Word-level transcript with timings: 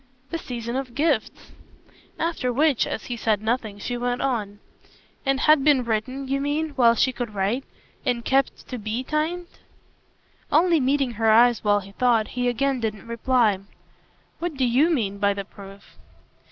"The 0.31 0.39
season 0.39 0.75
of 0.77 0.95
gifts!" 0.95 1.51
After 2.17 2.51
which, 2.51 2.87
as 2.87 3.05
he 3.05 3.15
said 3.15 3.39
nothing, 3.39 3.77
she 3.77 3.97
went 3.97 4.19
on: 4.19 4.57
"And 5.27 5.41
had 5.41 5.63
been 5.63 5.83
written, 5.85 6.27
you 6.27 6.41
mean, 6.41 6.69
while 6.69 6.95
she 6.95 7.11
could 7.11 7.35
write, 7.35 7.63
and 8.03 8.25
kept 8.25 8.67
to 8.69 8.79
BE 8.79 9.03
so 9.03 9.09
timed?" 9.11 9.47
Only 10.51 10.79
meeting 10.79 11.11
her 11.21 11.29
eyes 11.29 11.63
while 11.63 11.81
he 11.81 11.91
thought, 11.91 12.29
he 12.29 12.47
again 12.49 12.79
didn't 12.79 13.05
reply. 13.05 13.59
"What 14.39 14.55
do 14.55 14.65
YOU 14.65 14.89
mean 14.89 15.19
by 15.19 15.35
the 15.35 15.45
proof?" 15.45 15.85